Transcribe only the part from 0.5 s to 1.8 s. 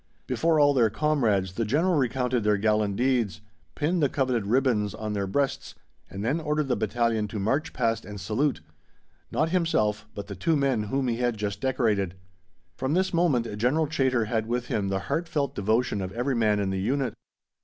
all their comrades the